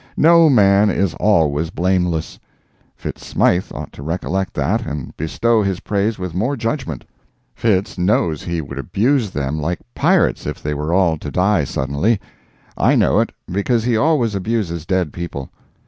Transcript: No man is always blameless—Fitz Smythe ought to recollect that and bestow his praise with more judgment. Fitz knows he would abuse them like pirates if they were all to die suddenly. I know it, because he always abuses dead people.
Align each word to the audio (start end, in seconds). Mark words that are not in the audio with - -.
No 0.17 0.49
man 0.49 0.89
is 0.89 1.13
always 1.19 1.69
blameless—Fitz 1.69 3.23
Smythe 3.23 3.65
ought 3.71 3.93
to 3.93 4.01
recollect 4.01 4.55
that 4.55 4.83
and 4.83 5.15
bestow 5.15 5.61
his 5.61 5.81
praise 5.81 6.17
with 6.17 6.33
more 6.33 6.57
judgment. 6.57 7.05
Fitz 7.53 7.99
knows 7.99 8.41
he 8.41 8.61
would 8.61 8.79
abuse 8.79 9.29
them 9.29 9.59
like 9.61 9.77
pirates 9.93 10.47
if 10.47 10.59
they 10.63 10.73
were 10.73 10.91
all 10.91 11.19
to 11.19 11.29
die 11.29 11.65
suddenly. 11.65 12.19
I 12.75 12.95
know 12.95 13.19
it, 13.19 13.31
because 13.51 13.83
he 13.83 13.95
always 13.95 14.33
abuses 14.33 14.87
dead 14.87 15.13
people. 15.13 15.51